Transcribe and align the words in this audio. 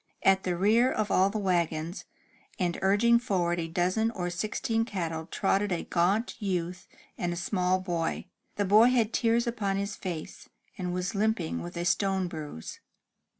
At 0.23 0.41
the 0.41 0.57
rear 0.57 0.91
of 0.91 1.11
all 1.11 1.29
the 1.29 1.37
wagons, 1.37 2.05
and 2.57 2.79
urging 2.81 3.19
forward 3.19 3.59
a 3.59 3.67
dozen 3.67 4.09
or 4.09 4.31
sixteen 4.31 4.83
cattle, 4.83 5.27
trotted 5.27 5.71
a 5.71 5.83
gaunt 5.83 6.41
youth 6.41 6.87
and 7.19 7.31
a 7.31 7.35
small 7.35 7.79
boy. 7.79 8.25
The 8.55 8.65
boy 8.65 8.87
had 8.89 9.13
tears 9.13 9.45
upon 9.45 9.77
his 9.77 9.95
face, 9.95 10.49
and 10.75 10.91
was 10.91 11.13
limping 11.13 11.61
with 11.61 11.77
a 11.77 11.85
stone 11.85 12.27
bruise. 12.27 12.79